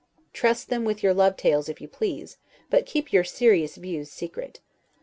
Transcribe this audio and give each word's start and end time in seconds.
Trust 0.33 0.69
them 0.69 0.83
with 0.83 1.03
your 1.03 1.13
love 1.13 1.37
tales, 1.37 1.69
if 1.69 1.79
you 1.79 1.87
please; 1.87 2.39
but 2.71 2.87
keep 2.87 3.13
your 3.13 3.23
serious 3.23 3.75
views 3.75 4.09
secret. 4.09 4.59